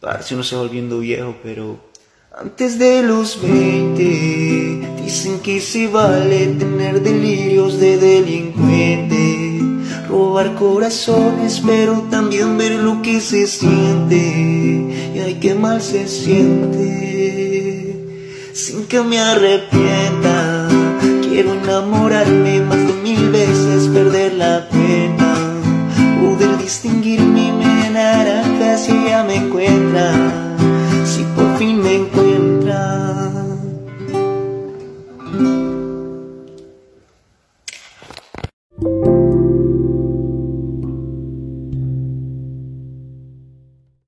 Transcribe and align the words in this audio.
Parece 0.00 0.34
uno 0.34 0.44
se 0.44 0.54
va 0.54 0.62
volviendo 0.62 0.98
viejo, 0.98 1.34
pero 1.42 1.78
antes 2.38 2.78
de 2.78 3.02
los 3.02 3.40
20 3.40 5.02
dicen 5.02 5.40
que 5.40 5.58
se 5.58 5.88
vale 5.88 6.48
tener 6.48 7.00
delirios 7.00 7.80
de 7.80 7.96
delincuente, 7.96 9.58
robar 10.06 10.54
corazones, 10.54 11.62
pero 11.64 12.04
también 12.10 12.58
ver 12.58 12.72
lo 12.72 13.00
que 13.00 13.22
se 13.22 13.46
siente 13.46 14.16
y 15.14 15.18
hay 15.18 15.36
que 15.40 15.54
mal 15.54 15.80
se 15.80 16.06
siente. 16.08 17.96
Sin 18.52 18.84
que 18.84 19.00
me 19.00 19.18
arrepienta, 19.18 20.68
quiero 21.22 21.54
enamorarme 21.54 22.60
más 22.60 22.86
de 22.86 22.92
mil 23.02 23.30
veces, 23.30 23.88
perder 23.88 24.34
la 24.34 24.68
pena, 24.68 25.34
poder 26.20 26.58
distinguirme 26.58 27.48
y 27.48 27.52
me 27.52 27.92
dará 27.94 28.55
fantasía 28.76 29.24
me 29.24 29.36
encuentra, 29.36 30.12
si 31.06 31.22
por 31.34 31.56
fin 31.56 31.82
me 31.82 31.94
encuentras. 31.94 32.25